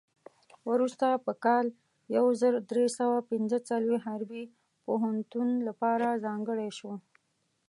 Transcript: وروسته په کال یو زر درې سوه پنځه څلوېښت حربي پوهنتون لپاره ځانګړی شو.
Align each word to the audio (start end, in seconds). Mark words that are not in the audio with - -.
وروسته 0.69 1.05
په 1.25 1.31
کال 1.45 1.65
یو 2.15 2.25
زر 2.41 2.53
درې 2.71 2.85
سوه 2.97 3.17
پنځه 3.31 3.57
څلوېښت 3.69 4.05
حربي 4.07 4.43
پوهنتون 4.85 5.47
لپاره 5.67 6.07
ځانګړی 6.25 6.69
شو. 6.77 6.93